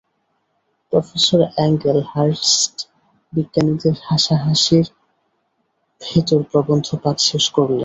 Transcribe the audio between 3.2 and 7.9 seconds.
বিজ্ঞানীদের হাসাহসির ভেতর প্রবন্ধ পাঠ শেষ করলেন।